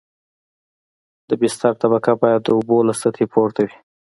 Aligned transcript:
د 1.29 1.31
بستر 1.41 1.73
طبقه 1.83 2.11
باید 2.21 2.41
د 2.43 2.47
اوبو 2.57 2.77
له 2.87 2.93
سطحې 3.01 3.25
پورته 3.33 3.59
وي 3.67 3.77